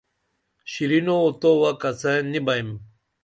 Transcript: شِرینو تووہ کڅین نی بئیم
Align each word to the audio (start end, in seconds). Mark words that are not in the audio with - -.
شِرینو 0.71 1.17
تووہ 1.41 1.71
کڅین 1.81 2.23
نی 2.31 2.39
بئیم 2.45 2.69